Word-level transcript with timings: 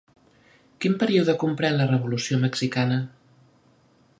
Quin 0.85 0.95
període 1.03 1.35
compren 1.45 1.77
la 1.81 1.87
Revolució 1.91 2.41
Mexicana? 2.47 2.99